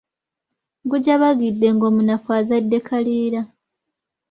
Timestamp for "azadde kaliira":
2.39-3.41